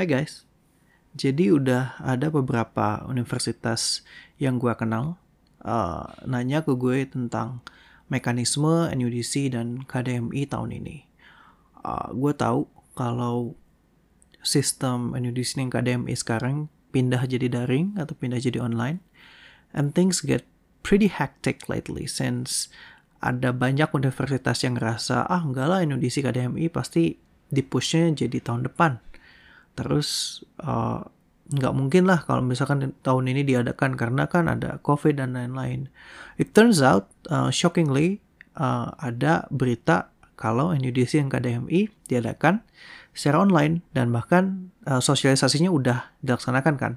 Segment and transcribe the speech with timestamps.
[0.00, 0.48] Hai guys,
[1.12, 4.00] jadi udah ada beberapa universitas
[4.40, 5.20] yang gue kenal.
[5.60, 7.60] Uh, nanya ke gue tentang
[8.08, 11.04] mekanisme NUDC dan KDMI tahun ini.
[11.84, 12.64] Uh, gue tahu
[12.96, 13.52] kalau
[14.40, 19.04] sistem NUDC dan KDMI sekarang pindah jadi daring atau pindah jadi online,
[19.76, 20.48] and things get
[20.80, 22.72] pretty hectic lately since
[23.20, 27.20] ada banyak universitas yang ngerasa ah enggak lah NUDC KDMI pasti
[27.52, 29.09] dipushnya jadi tahun depan
[29.74, 31.04] terus uh,
[31.50, 35.90] nggak mungkin lah kalau misalkan tahun ini diadakan karena kan ada covid dan lain-lain.
[36.38, 38.22] It turns out uh, shockingly
[38.54, 42.62] uh, ada berita kalau NUDC yang KDMI diadakan
[43.10, 46.92] secara online dan bahkan uh, sosialisasinya udah dilaksanakan kan.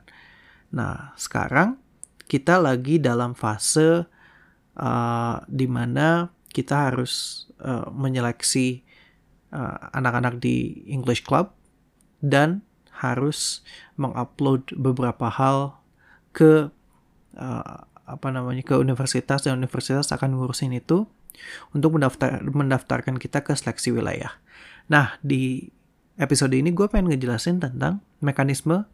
[0.69, 1.81] Nah sekarang
[2.29, 4.05] kita lagi dalam fase
[4.77, 8.85] uh, di mana kita harus uh, menyeleksi
[9.93, 11.53] anak-anak uh, di English Club
[12.23, 12.63] dan
[13.03, 13.59] harus
[13.99, 15.75] mengupload beberapa hal
[16.31, 16.71] ke
[17.35, 21.03] uh, apa namanya ke universitas dan universitas akan ngurusin itu
[21.75, 24.31] untuk mendaftar mendaftarkan kita ke seleksi wilayah.
[24.87, 25.67] Nah di
[26.15, 28.87] episode ini gue pengen ngejelasin tentang mekanisme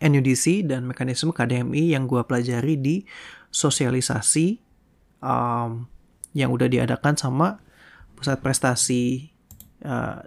[0.00, 2.96] NUDC dan mekanisme KDMI yang gue pelajari di
[3.52, 4.58] sosialisasi
[5.20, 5.84] um,
[6.32, 7.60] yang udah diadakan sama
[8.16, 9.32] pusat prestasi
[9.84, 10.24] uh,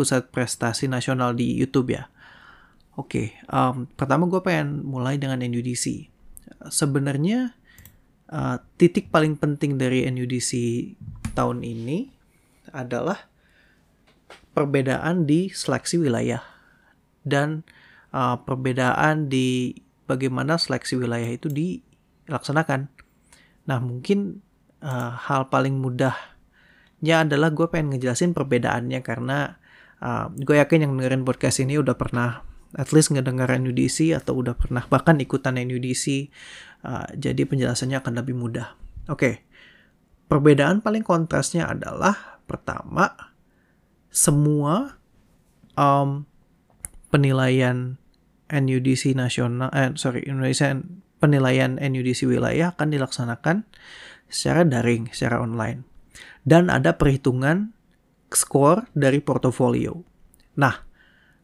[0.00, 2.08] pusat prestasi nasional di YouTube ya.
[2.96, 6.08] Oke, okay, um, pertama gue pengen mulai dengan NUDC.
[6.72, 7.52] Sebenarnya
[8.32, 10.50] uh, titik paling penting dari NUDC
[11.36, 12.08] tahun ini
[12.72, 13.28] adalah
[14.56, 16.42] perbedaan di seleksi wilayah
[17.22, 17.62] dan
[18.10, 19.76] uh, perbedaan di
[20.10, 22.90] bagaimana seleksi wilayah itu dilaksanakan.
[23.70, 24.42] Nah, mungkin
[24.82, 29.59] uh, hal paling mudahnya adalah gue pengen ngejelasin perbedaannya karena
[30.00, 32.44] uh, gue yakin yang dengerin podcast ini udah pernah
[32.74, 36.30] at least ngedengar NUDC atau udah pernah bahkan ikutan NUDC
[36.86, 38.74] uh, jadi penjelasannya akan lebih mudah
[39.10, 39.34] oke okay.
[40.30, 43.14] perbedaan paling kontrasnya adalah pertama
[44.10, 44.98] semua
[45.74, 46.26] um,
[47.10, 47.98] penilaian
[48.50, 50.74] NUDC nasional eh sorry Indonesia
[51.22, 53.66] penilaian NUDC wilayah akan dilaksanakan
[54.30, 55.86] secara daring secara online
[56.46, 57.74] dan ada perhitungan
[58.32, 59.98] skor dari portofolio.
[60.58, 60.74] Nah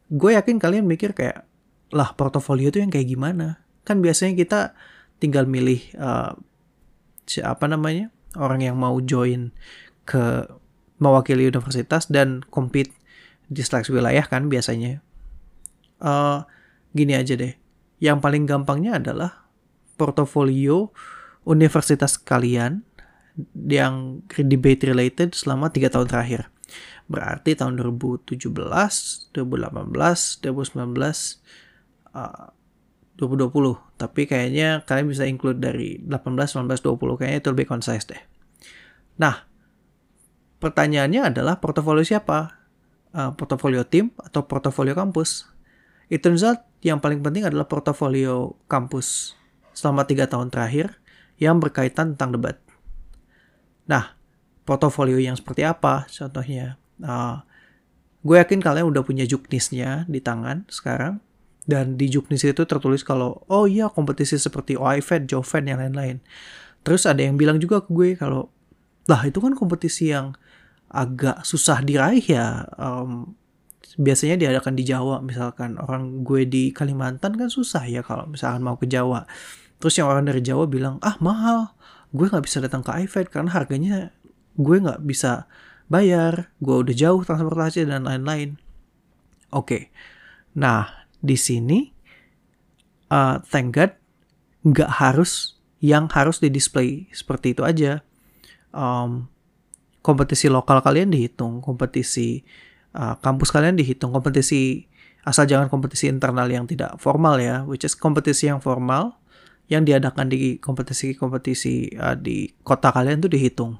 [0.07, 1.43] gue yakin kalian mikir kayak
[1.91, 3.63] lah portofolio itu yang kayak gimana?
[3.83, 4.59] Kan biasanya kita
[5.19, 6.35] tinggal milih uh,
[7.27, 9.51] siapa namanya orang yang mau join
[10.07, 10.47] ke
[10.99, 12.95] mewakili universitas dan compete
[13.47, 15.03] di seleksi wilayah kan biasanya.
[15.97, 16.43] Uh,
[16.95, 17.55] gini aja deh.
[17.97, 19.47] Yang paling gampangnya adalah
[19.97, 20.93] portofolio
[21.47, 22.85] universitas kalian
[23.53, 26.49] yang debate related selama tiga tahun terakhir
[27.07, 28.51] Berarti tahun 2017,
[29.31, 31.39] 2018, 2019,
[32.11, 32.51] uh,
[33.17, 33.97] 2020.
[33.97, 37.19] Tapi kayaknya kalian bisa include dari 18, 19, 20.
[37.19, 38.21] Kayaknya itu lebih concise deh.
[39.17, 39.47] Nah,
[40.61, 42.53] pertanyaannya adalah portofolio siapa?
[43.15, 45.49] Uh, portofolio tim atau portofolio kampus?
[46.07, 49.33] It turns out yang paling penting adalah portofolio kampus
[49.73, 51.01] selama tiga tahun terakhir
[51.41, 52.57] yang berkaitan tentang debat.
[53.89, 54.13] Nah,
[54.67, 56.77] portofolio yang seperti apa contohnya?
[57.03, 57.41] Uh,
[58.25, 61.23] gue yakin kalian udah punya juknisnya di tangan sekarang.
[61.67, 66.23] Dan di juknis itu tertulis kalau, oh iya kompetisi seperti OIFED, JOVED, yang lain-lain.
[66.87, 68.47] Terus ada yang bilang juga ke gue kalau,
[69.11, 70.31] lah itu kan kompetisi yang
[70.87, 72.63] agak susah diraih ya.
[72.79, 73.35] Um,
[73.97, 78.77] biasanya diadakan di Jawa misalkan orang gue di Kalimantan kan susah ya kalau misalkan mau
[78.77, 79.25] ke Jawa
[79.81, 81.73] terus yang orang dari Jawa bilang ah mahal
[82.13, 84.13] gue nggak bisa datang ke IFED karena harganya
[84.53, 85.49] gue nggak bisa
[85.87, 88.59] bayar, gue udah jauh transportasi dan lain-lain.
[89.51, 89.83] Oke, okay.
[90.51, 91.95] nah di sini
[93.07, 93.95] uh, thank God
[94.67, 98.03] nggak harus yang harus di display seperti itu aja.
[98.75, 99.31] Um,
[100.03, 102.43] kompetisi lokal kalian dihitung, kompetisi
[102.91, 104.91] uh, kampus kalian dihitung, kompetisi
[105.23, 109.15] asal jangan kompetisi internal yang tidak formal ya, which is kompetisi yang formal
[109.67, 113.75] yang diadakan di kompetisi-kompetisi uh, di kota kalian tuh dihitung,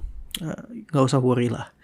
[0.92, 1.76] nggak uh, usah worry lah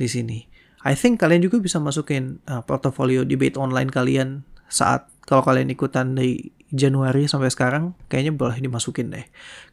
[0.00, 0.38] di sini.
[0.80, 6.16] I think kalian juga bisa masukin uh, portofolio debate online kalian saat kalau kalian ikutan
[6.16, 9.26] dari Januari sampai sekarang kayaknya boleh dimasukin deh.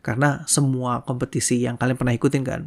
[0.04, 2.62] Karena semua kompetisi yang kalian pernah ikutin kan.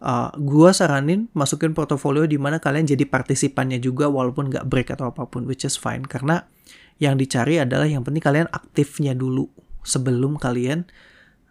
[0.00, 5.12] Uh, gua saranin masukin portofolio di mana kalian jadi partisipannya juga walaupun nggak break atau
[5.12, 6.48] apa pun which is fine karena
[6.96, 9.52] yang dicari adalah yang penting kalian aktifnya dulu
[9.84, 10.88] sebelum kalian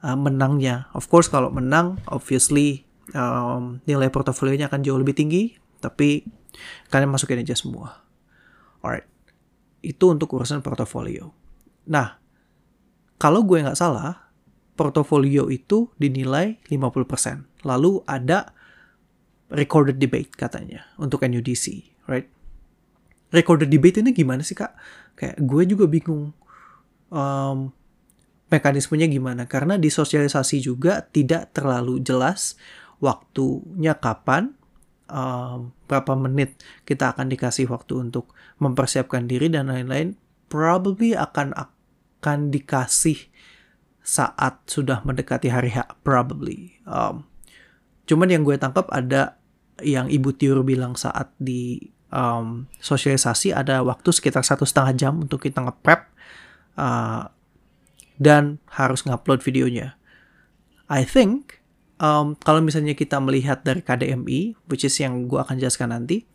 [0.01, 0.89] uh, menangnya.
[0.97, 6.25] Of course kalau menang obviously um, nilai portofolionya akan jauh lebih tinggi, tapi
[6.91, 8.03] kalian masukin aja semua.
[8.83, 9.07] Alright.
[9.79, 11.31] Itu untuk urusan portofolio.
[11.89, 12.19] Nah,
[13.19, 14.31] kalau gue nggak salah,
[14.79, 17.67] portofolio itu dinilai 50%.
[17.67, 18.55] Lalu ada
[19.51, 22.29] recorded debate katanya untuk NUDC, right?
[23.29, 24.73] Recorded debate ini gimana sih kak?
[25.19, 26.31] Kayak gue juga bingung
[27.11, 27.73] um,
[28.49, 32.57] mekanismenya gimana karena di sosialisasi juga tidak terlalu jelas
[32.99, 34.55] waktunya kapan
[35.09, 38.31] um, berapa menit kita akan dikasih waktu untuk
[38.61, 40.15] mempersiapkan diri dan lain-lain
[40.47, 43.29] probably akan akan dikasih
[44.03, 46.81] saat sudah mendekati hari H probably.
[46.87, 47.29] Um,
[48.09, 49.37] cuman yang gue tangkap ada
[49.85, 55.45] yang Ibu Tiur bilang saat di um, sosialisasi ada waktu sekitar satu setengah jam untuk
[55.45, 56.09] kita nge-prep
[56.75, 57.29] uh,
[58.17, 59.95] dan harus ngupload videonya.
[60.89, 61.58] I think
[61.99, 66.25] um, kalau misalnya kita melihat dari KDMI, which is yang gue akan jelaskan nanti,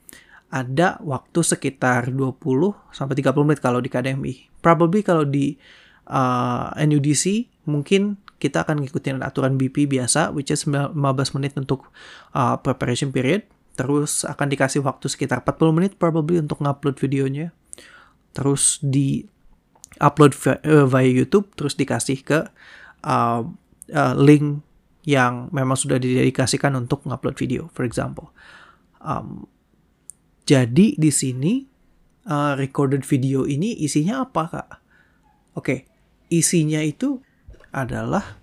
[0.55, 2.39] ada waktu sekitar 20
[2.95, 4.63] sampai 30 menit kalau di KDMI.
[4.63, 5.59] Probably kalau di
[6.07, 10.95] uh, NUDC mungkin kita akan ngikutin aturan BP biasa which is 15
[11.35, 11.91] menit untuk
[12.37, 13.43] uh, preparation period.
[13.75, 17.51] Terus akan dikasih waktu sekitar 40 menit probably untuk ngupload videonya.
[18.31, 19.27] Terus di
[19.99, 22.39] upload uh, via YouTube terus dikasih ke
[23.03, 23.43] uh,
[23.91, 24.63] uh, link
[25.05, 28.33] yang memang sudah didedikasikan untuk ngupload video for example.
[29.05, 29.49] Um,
[30.49, 31.65] jadi di sini
[32.29, 34.69] uh, recorded video ini isinya apa kak?
[34.69, 34.81] Oke,
[35.55, 35.79] okay.
[36.33, 37.21] isinya itu
[37.71, 38.41] adalah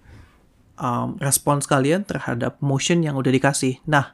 [0.78, 3.82] um, respons kalian terhadap motion yang udah dikasih.
[3.90, 4.14] Nah,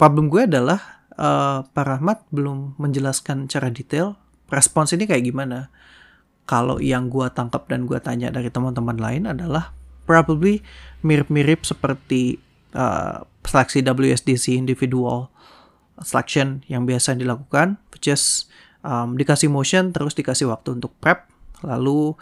[0.00, 4.16] problem gue adalah uh, Pak Rahmat belum menjelaskan cara detail
[4.48, 5.68] respons ini kayak gimana.
[6.46, 9.74] Kalau yang gue tangkap dan gue tanya dari teman-teman lain adalah
[10.06, 10.62] probably
[11.02, 12.38] mirip-mirip seperti
[12.72, 15.30] uh, seleksi WSDC individual
[16.02, 18.46] selection yang biasa dilakukan, which is
[18.84, 21.26] um, dikasih motion terus dikasih waktu untuk prep,
[21.64, 22.14] lalu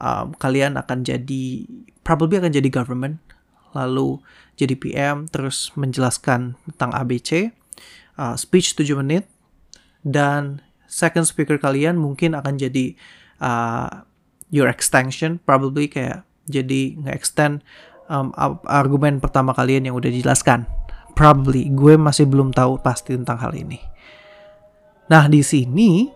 [0.00, 1.68] um, kalian akan jadi
[2.06, 3.20] probably akan jadi government,
[3.76, 4.22] lalu
[4.56, 7.52] jadi PM, terus menjelaskan tentang ABC,
[8.16, 9.28] uh, speech 7 menit,
[10.02, 12.96] dan second speaker kalian mungkin akan jadi
[13.44, 14.08] uh,
[14.48, 17.62] your extension, probably kayak jadi nge-extend
[18.08, 18.32] um,
[18.66, 20.66] argumen pertama kalian yang udah dijelaskan
[21.12, 23.82] probably gue masih belum tahu pasti tentang hal ini.
[25.10, 26.06] Nah di sini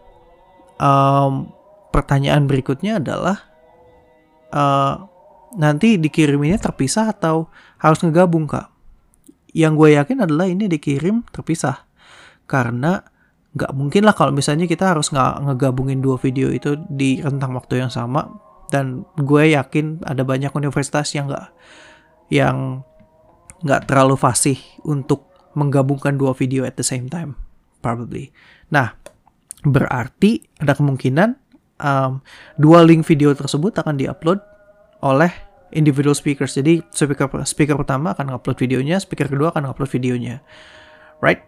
[0.78, 1.50] um,
[1.90, 3.36] pertanyaan berikutnya adalah
[4.54, 4.94] uh,
[5.58, 7.50] nanti dikiriminnya terpisah atau
[7.82, 8.70] harus ngegabung kak?
[9.52, 11.84] Yang gue yakin adalah ini dikirim terpisah
[12.48, 13.02] karena
[13.52, 17.84] nggak mungkin lah kalau misalnya kita harus nggak ngegabungin dua video itu di rentang waktu
[17.84, 18.24] yang sama
[18.72, 21.52] dan gue yakin ada banyak universitas yang nggak
[22.32, 22.80] yang
[23.60, 24.56] nggak terlalu fasih
[24.88, 27.36] untuk menggabungkan dua video at the same time,
[27.84, 28.32] probably.
[28.72, 28.96] Nah,
[29.62, 31.36] berarti ada kemungkinan
[31.76, 32.24] um,
[32.56, 34.40] dua link video tersebut akan diupload
[35.04, 35.30] oleh
[35.76, 36.56] individual speakers.
[36.56, 40.40] Jadi speaker speaker pertama akan upload videonya, speaker kedua akan upload videonya,
[41.20, 41.44] right?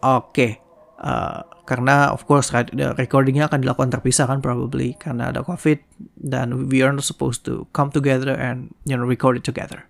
[0.00, 0.52] Oke, okay.
[1.00, 2.52] Uh, karena of course
[2.96, 5.82] recordingnya akan dilakukan terpisah kan probably karena ada covid
[6.16, 9.84] dan we are not supposed to come together and you know record it together.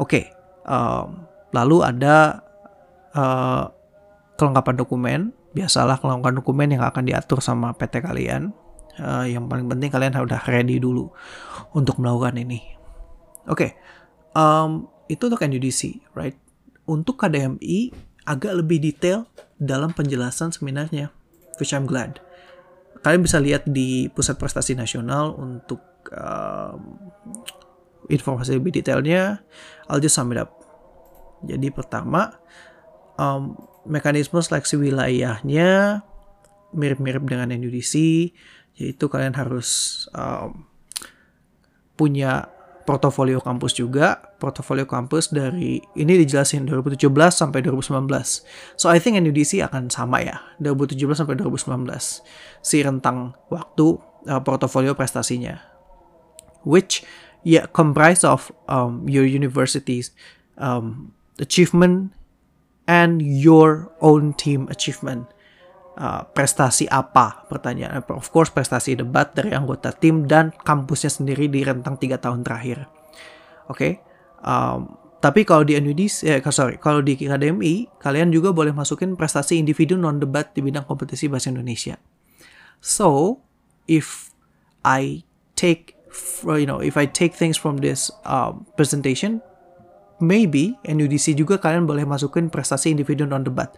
[0.00, 0.24] Oke, okay.
[0.62, 2.40] Um, lalu ada
[3.12, 3.68] uh,
[4.40, 5.20] kelengkapan dokumen,
[5.52, 8.56] biasalah kelengkapan dokumen yang akan diatur sama PT kalian.
[9.00, 11.08] Uh, yang paling penting kalian sudah ready dulu
[11.72, 12.60] untuk melakukan ini.
[13.48, 13.70] Oke, okay.
[14.36, 16.36] um, itu untuk NUDC, right?
[16.84, 19.26] Untuk KDMI agak lebih detail
[19.58, 21.10] dalam penjelasan seminarnya,
[21.58, 22.18] which I'm glad.
[23.02, 25.82] Kalian bisa lihat di Pusat Prestasi Nasional untuk
[26.14, 26.98] um,
[28.06, 29.42] informasi lebih detailnya,
[29.90, 30.54] I'll just sum it up.
[31.42, 32.38] Jadi pertama,
[33.18, 36.02] um, mekanisme seleksi wilayahnya
[36.72, 37.94] mirip-mirip dengan NUDC,
[38.78, 40.64] yaitu kalian harus um,
[41.98, 42.48] punya
[42.82, 48.42] portofolio kampus juga, portofolio kampus dari ini dijelasin 2017 sampai 2019.
[48.74, 52.22] So I think NUDC akan sama ya, 2017 sampai 2019.
[52.62, 55.62] Si rentang waktu uh, portofolio prestasinya.
[56.62, 57.02] Which
[57.42, 60.14] yeah comprised of um, your university's
[60.58, 61.10] um,
[61.42, 62.14] achievement
[62.86, 65.26] and your own team achievement.
[65.92, 71.60] Uh, prestasi apa pertanyaan of course prestasi debat dari anggota tim dan kampusnya sendiri di
[71.60, 72.88] rentang tiga tahun terakhir
[73.68, 73.92] oke okay?
[74.40, 79.54] um, tapi kalau di NUDIS, eh, sorry, kalau di KDMI, kalian juga boleh masukin prestasi
[79.54, 81.94] individu non debat di bidang kompetisi bahasa Indonesia.
[82.82, 83.38] So,
[83.86, 84.34] if
[84.82, 85.22] I
[85.54, 85.94] take
[86.44, 89.40] you know if I take things from this uh, presentation
[90.20, 93.72] maybe NUDC juga kalian boleh masukin prestasi individu non debat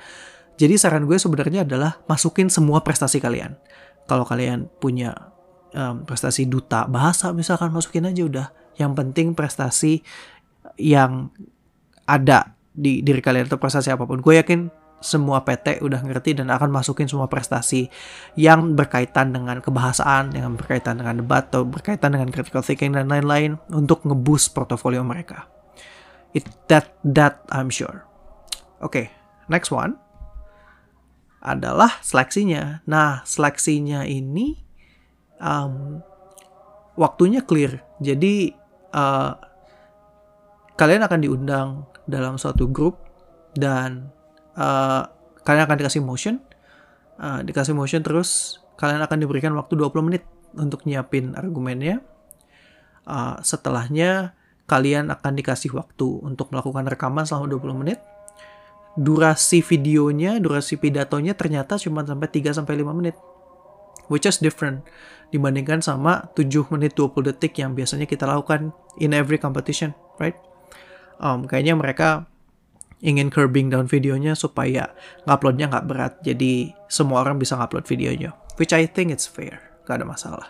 [0.55, 3.59] jadi saran gue sebenarnya adalah masukin semua prestasi kalian
[4.07, 5.35] kalau kalian punya
[5.75, 8.47] um, prestasi duta bahasa misalkan masukin aja udah
[8.79, 10.03] yang penting prestasi
[10.79, 11.31] yang
[12.05, 14.71] ada di diri kalian atau prestasi apa pun gue yakin
[15.05, 17.93] semua PT udah ngerti dan akan masukin semua prestasi
[18.41, 23.61] yang berkaitan dengan kebahasaan, yang berkaitan dengan debat, atau berkaitan dengan critical thinking dan lain-lain
[23.69, 25.45] untuk ngeboost portofolio mereka.
[26.33, 28.09] It that that I'm sure.
[28.81, 29.07] Oke, okay,
[29.53, 30.01] next one
[31.45, 32.81] adalah seleksinya.
[32.89, 34.57] Nah, seleksinya ini
[35.37, 36.01] um,
[36.97, 37.85] waktunya clear.
[38.01, 38.57] Jadi
[38.97, 39.37] uh,
[40.75, 41.69] kalian akan diundang
[42.09, 43.05] dalam suatu grup
[43.55, 44.09] dan
[44.57, 45.05] uh,
[45.45, 46.41] kalian akan dikasih motion,
[47.21, 50.25] uh, dikasih motion terus kalian akan diberikan waktu 20 menit
[50.57, 52.01] untuk nyiapin argumennya.
[53.05, 54.33] Uh, setelahnya
[54.65, 58.01] kalian akan dikasih waktu untuk melakukan rekaman selama 20 menit.
[58.95, 63.17] Durasi videonya, durasi pidatonya ternyata cuma sampai 3 sampai 5 menit.
[64.07, 64.85] Which is different
[65.33, 68.71] dibandingkan sama 7 menit 20 detik yang biasanya kita lakukan
[69.01, 70.37] in every competition, right?
[71.19, 72.29] Um, kayaknya mereka
[73.05, 74.95] ingin curbing down videonya supaya
[75.29, 76.13] nguploadnya nggak berat.
[76.23, 78.33] Jadi semua orang bisa ngupload videonya.
[78.57, 79.61] Which I think it's fair.
[79.85, 80.49] Gak ada masalah.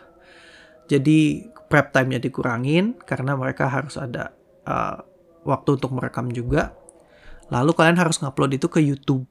[0.86, 4.30] Jadi prep time-nya dikurangin karena mereka harus ada
[4.68, 5.00] uh,
[5.42, 6.76] waktu untuk merekam juga.
[7.52, 9.26] Lalu kalian harus ngupload itu ke YouTube.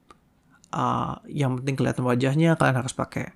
[0.74, 3.30] Uh, yang penting kelihatan wajahnya, kalian harus pakai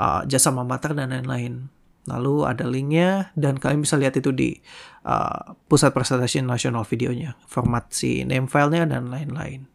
[0.00, 1.68] uh, jasa mamater dan lain-lain.
[2.08, 4.56] Lalu ada linknya dan kalian bisa lihat itu di
[5.04, 9.68] uh, pusat presentasi nasional videonya, format si name filenya dan lain-lain.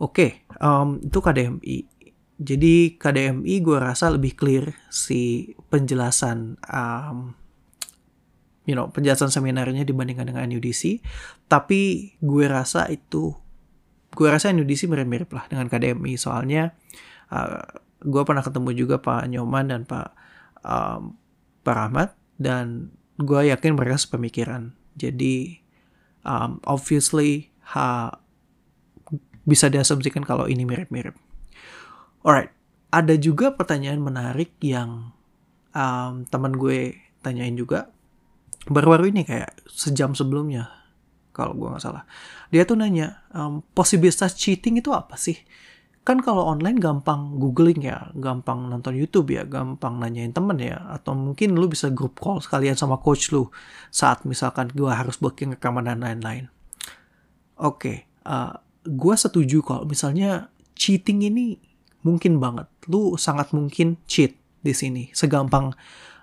[0.00, 0.30] Oke, okay,
[0.62, 1.78] um, itu KDMI.
[2.40, 7.36] Jadi KDMI gue rasa lebih clear si penjelasan um,
[8.70, 11.02] you know penjelasan seminarnya dibandingkan dengan NUDC.
[11.50, 13.34] Tapi gue rasa itu
[14.14, 16.74] gue rasa NUDC mirip-mirip lah dengan KDMI soalnya
[17.34, 17.62] uh,
[18.02, 20.08] gue pernah ketemu juga Pak Nyoman dan Pak
[20.62, 21.18] um,
[21.66, 24.72] Pak Rahmat dan gue yakin mereka sepemikiran.
[24.96, 25.60] Jadi
[26.24, 28.14] um, obviously ha,
[29.44, 31.14] bisa diasumsikan kalau ini mirip-mirip.
[32.24, 32.52] Alright,
[32.92, 35.12] ada juga pertanyaan menarik yang
[35.76, 37.92] um, teman gue tanyain juga
[38.68, 40.68] baru-baru ini kayak sejam sebelumnya
[41.32, 42.04] kalau gue nggak salah.
[42.50, 45.38] Dia tuh nanya um, posibilitas cheating itu apa sih?
[46.00, 51.12] kan kalau online gampang googling ya, gampang nonton YouTube ya, gampang nanyain temen ya, atau
[51.12, 53.52] mungkin lu bisa grup call sekalian sama coach lu
[53.92, 56.48] saat misalkan gua harus booking rekaman dan lain-lain.
[57.60, 58.56] Oke, okay, uh,
[58.88, 61.60] gua setuju kalau misalnya cheating ini
[62.00, 65.76] mungkin banget, lu sangat mungkin cheat di sini, segampang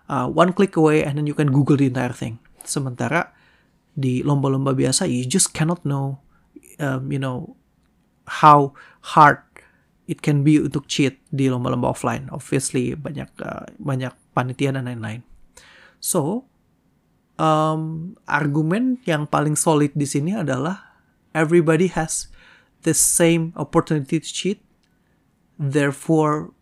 [0.10, 2.40] uh, one click away and then you can Google the entire thing.
[2.64, 3.32] Sementara
[3.98, 6.20] di lomba-lomba biasa, you just cannot know,
[6.80, 7.56] um, you know,
[8.28, 8.76] how
[9.16, 9.40] hard
[10.08, 12.32] it can be untuk cheat di lomba-lomba offline.
[12.32, 15.24] Obviously banyak uh, banyak panitia dan lain-lain.
[16.00, 16.48] So
[17.40, 21.00] um, argumen yang paling solid di sini adalah
[21.36, 22.32] everybody has
[22.84, 24.60] the same opportunity to cheat.
[25.58, 26.54] Therefore,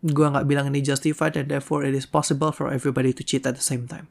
[0.00, 3.56] gua nggak bilang ini justified and therefore it is possible for everybody to cheat at
[3.56, 4.08] the same time.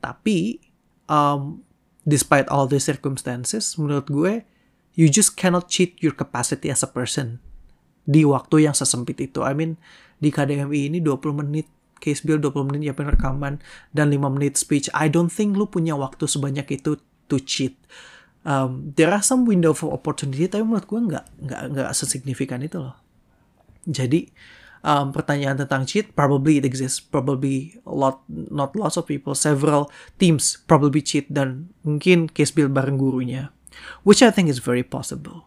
[0.00, 0.60] Tapi
[1.08, 1.64] um,
[2.04, 4.44] despite all these circumstances, menurut gue,
[4.94, 7.40] you just cannot cheat your capacity as a person
[8.04, 9.40] di waktu yang sesempit itu.
[9.40, 9.80] I mean,
[10.20, 11.66] di KDMI ini 20 menit
[11.98, 13.64] case build 20 menit ya rekaman
[13.96, 14.92] dan 5 menit speech.
[14.92, 17.00] I don't think lu punya waktu sebanyak itu
[17.32, 17.80] to cheat.
[18.44, 22.76] Um, there are some window of opportunity tapi menurut gue nggak nggak nggak sesignifikan itu
[22.76, 22.92] loh.
[23.88, 24.28] Jadi
[24.84, 29.88] um, pertanyaan tentang cheat probably it exists probably a lot not lots of people several
[30.20, 33.50] teams probably cheat dan mungkin case build bareng gurunya
[34.02, 35.46] which I think is very possible.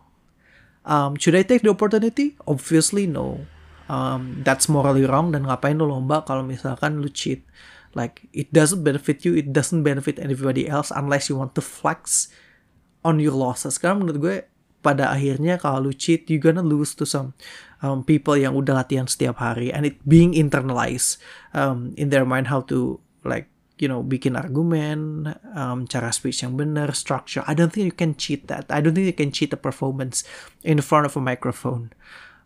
[0.87, 2.35] Um, should I take the opportunity?
[2.47, 3.45] Obviously no.
[3.87, 7.43] Um, that's morally wrong dan ngapain lo lomba kalau misalkan lu cheat.
[7.95, 12.27] Like it doesn't benefit you, it doesn't benefit anybody else unless you want to flex
[13.03, 13.79] on your losses.
[13.79, 14.35] Karena menurut gue
[14.83, 17.35] pada akhirnya kalau lu cheat, you gonna lose to some
[17.81, 21.21] um, people yang udah latihan setiap hari and it being internalized
[21.53, 26.57] um, in their mind how to like you know bikin argumen, um, cara speech yang
[26.57, 27.45] benar, structure.
[27.45, 28.65] I don't think you can cheat that.
[28.69, 30.25] I don't think you can cheat a performance
[30.65, 31.93] in front of a microphone.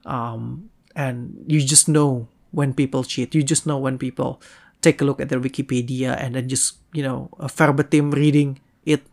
[0.05, 3.33] Um, and you just know when people cheat.
[3.33, 4.43] You just know when people
[4.83, 9.07] take a look at their Wikipedia and then just you know a verbatim reading it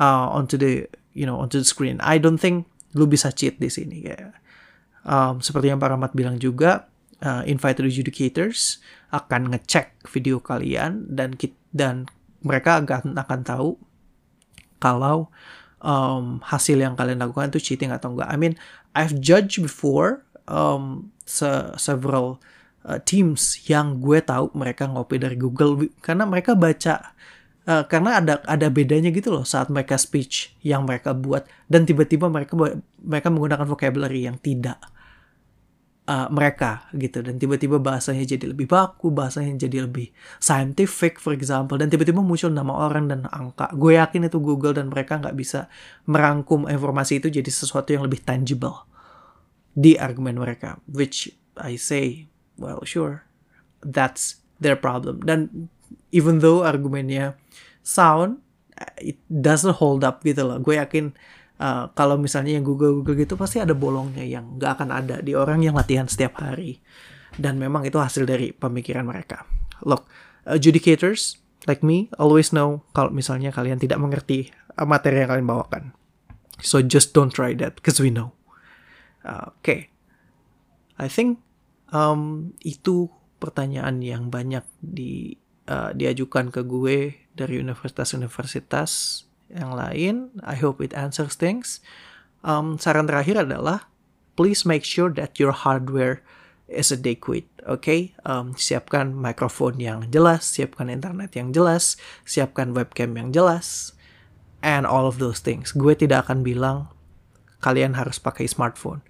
[0.00, 2.00] uh, onto the you know onto the screen.
[2.00, 4.32] I don't think lu bisa cheat di sini ya.
[5.06, 6.90] Um, seperti yang Pak Rahmat bilang juga,
[7.22, 8.82] uh, invited adjudicators
[9.14, 11.34] akan ngecek video kalian dan
[11.72, 12.06] dan
[12.44, 13.70] mereka akan akan tahu
[14.78, 15.30] kalau
[15.82, 18.30] um, hasil yang kalian lakukan itu cheating atau enggak.
[18.30, 18.54] I mean,
[18.94, 22.38] I've judged before um, se several
[22.86, 27.14] uh, teams yang gue tahu mereka ngopi dari Google karena mereka baca
[27.68, 31.44] uh, karena ada ada bedanya gitu loh saat mereka speech yang mereka buat.
[31.68, 32.56] Dan tiba-tiba mereka
[32.98, 34.80] mereka menggunakan vocabulary yang tidak
[36.08, 37.20] uh, mereka gitu.
[37.20, 40.08] Dan tiba-tiba bahasanya jadi lebih baku bahasanya jadi lebih
[40.40, 41.76] scientific for example.
[41.76, 43.70] Dan tiba-tiba muncul nama orang dan angka.
[43.76, 45.68] Gue yakin itu Google dan mereka nggak bisa
[46.08, 48.88] merangkum informasi itu jadi sesuatu yang lebih tangible
[49.76, 50.80] di argumen mereka.
[50.88, 51.28] Which
[51.60, 53.28] I say well sure
[53.84, 55.22] that's their problem.
[55.22, 55.70] Dan
[56.10, 57.36] even though argumennya
[57.84, 58.40] sound
[58.98, 60.58] it doesn't hold up gitu loh.
[60.62, 61.14] Gue yakin
[61.58, 65.34] uh, kalau misalnya yang Google Google gitu pasti ada bolongnya yang nggak akan ada di
[65.34, 66.78] orang yang latihan setiap hari.
[67.38, 69.46] Dan memang itu hasil dari pemikiran mereka.
[69.86, 70.10] Look
[70.48, 75.84] adjudicators like me always know kalau misalnya kalian tidak mengerti uh, materi yang kalian bawakan.
[76.58, 78.34] So just don't try that because we know.
[79.22, 79.80] Uh, oke okay.
[80.98, 81.38] I think
[81.94, 83.06] um, itu
[83.38, 89.22] pertanyaan yang banyak di uh, diajukan ke gue dari universitas-universitas
[89.52, 90.32] yang lain.
[90.42, 91.84] I hope it answers things.
[92.42, 93.86] Um, saran terakhir adalah
[94.34, 96.24] please make sure that your hardware
[96.70, 97.48] is adequate.
[97.68, 98.00] Oke, okay?
[98.24, 103.92] um, siapkan mikrofon yang jelas, siapkan internet yang jelas, siapkan webcam yang jelas,
[104.64, 105.72] and all of those things.
[105.76, 106.88] Gue tidak akan bilang
[107.60, 109.04] kalian harus pakai smartphone.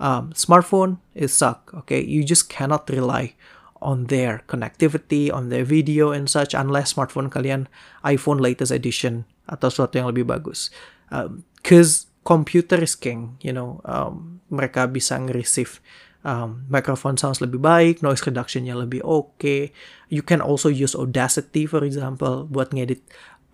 [0.00, 1.70] Um, smartphone is suck.
[1.84, 3.36] Okay, you just cannot rely
[3.80, 7.66] on their connectivity, on their video and such, unless smartphone kalian
[8.04, 10.68] iPhone latest edition atau sesuatu yang lebih bagus.
[11.10, 13.80] Um, cause computer is king, you know.
[13.88, 15.80] Um, mereka bisa nge-receive
[16.24, 19.36] um, microphone sounds lebih baik, noise reductionnya lebih oke.
[19.40, 19.72] Okay.
[20.12, 23.00] You can also use Audacity, for example, buat ngedit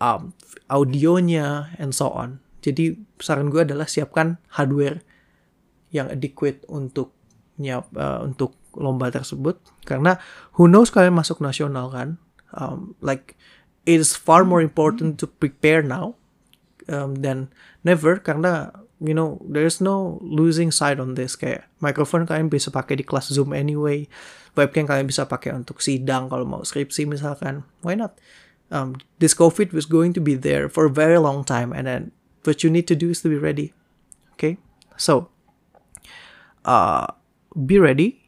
[0.02, 0.34] um,
[0.66, 2.42] audionya and so on.
[2.64, 5.04] Jadi saran gue adalah siapkan hardware
[5.94, 7.14] yang adequate untuk
[7.56, 9.58] nyiap uh, untuk lomba tersebut.
[9.88, 10.20] Karena
[10.60, 12.20] who knows kalian masuk nasional kan
[12.54, 13.34] um, like
[13.84, 16.14] it is far more important to prepare now
[16.88, 17.48] um, than
[17.82, 18.18] never.
[18.18, 21.34] Karena you know there's no losing side on this.
[21.34, 24.06] Kayak microphone kalian bisa pakai di kelas zoom anyway.
[24.56, 27.64] Webcam kalian bisa pakai untuk sidang kalau mau skripsi misalkan.
[27.84, 28.16] Why not?
[28.66, 32.10] Um, this covid was going to be there for a very long time and then
[32.42, 33.70] what you need to do is to be ready.
[34.34, 34.58] Okay?
[34.98, 35.30] So
[36.66, 37.06] uh,
[37.54, 38.25] be ready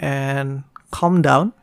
[0.00, 1.56] and calm down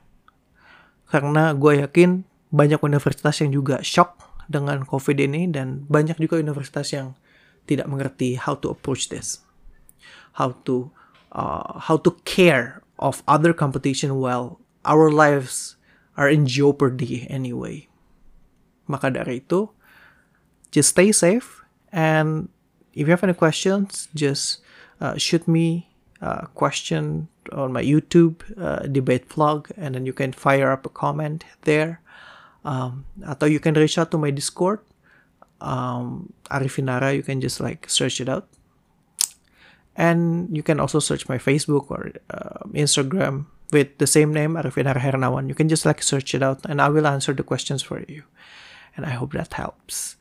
[1.09, 4.17] karena gue yakin banyak universitas yang juga shock
[4.49, 7.13] dengan COVID ini dan banyak juga universitas yang
[7.69, 9.45] tidak mengerti how to approach this,
[10.33, 10.89] how to
[11.33, 15.77] uh, how to care of other competition while our lives
[16.17, 17.85] are in jeopardy anyway.
[18.89, 19.69] Maka dari itu,
[20.73, 21.61] just stay safe
[21.93, 22.49] and
[22.97, 24.65] if you have any questions, just
[24.97, 25.93] uh, shoot me
[26.25, 30.89] a question on my YouTube uh, debate vlog and then you can fire up a
[30.89, 32.01] comment there.
[32.63, 34.79] um, atau you can reach out to my discord.
[35.61, 38.47] Um, Arifinara you can just like search it out.
[39.95, 44.99] And you can also search my facebook or uh, instagram with the same name Arifinara
[44.99, 45.49] Hernawan.
[45.49, 48.23] You can just like search it out and I will answer the questions for you.
[48.95, 50.15] And I hope that helps.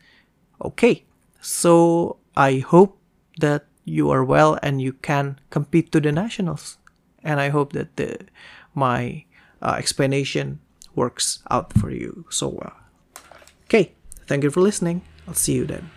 [0.63, 1.05] Okay.
[1.41, 2.99] So I hope
[3.39, 6.79] that you are well and you can compete to the nationals
[7.29, 8.17] and I hope that the
[8.75, 9.25] my
[9.61, 10.61] uh, explanation
[10.95, 12.77] works out for you so well.
[13.65, 13.93] Okay,
[14.27, 15.03] thank you for listening.
[15.29, 15.91] I'll see you then.